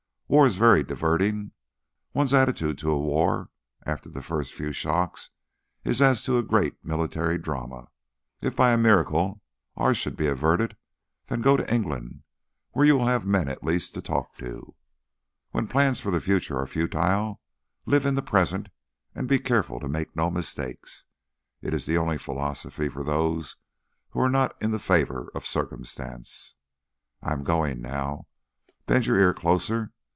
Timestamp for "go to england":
11.41-12.23